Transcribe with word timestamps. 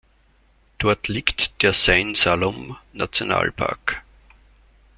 Dort 0.79 1.09
liegt 1.09 1.61
der 1.61 1.73
Sine 1.73 2.15
Saloum 2.15 2.75
National 2.91 3.51
Park. 3.51 4.01